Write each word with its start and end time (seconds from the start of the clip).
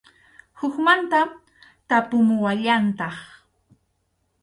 Hukmanta 0.59 1.19
tapumuwallantaq. 1.89 3.15